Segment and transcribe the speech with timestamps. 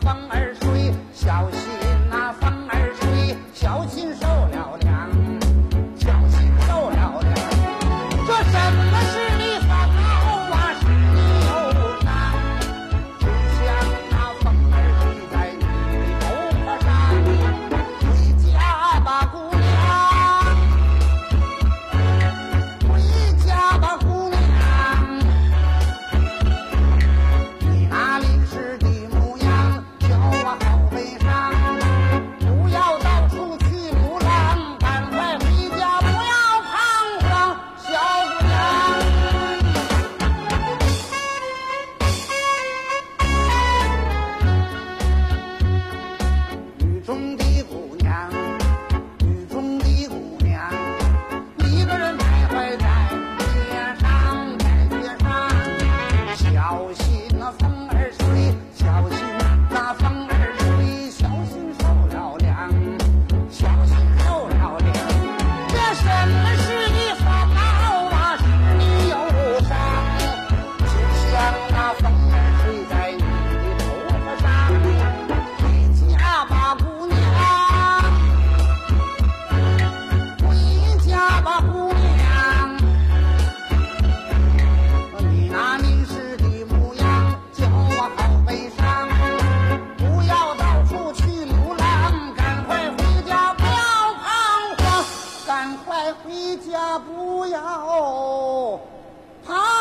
[0.00, 0.39] 风儿
[57.10, 58.29] 一那风儿。
[96.24, 98.80] 回家不要
[99.46, 99.79] 怕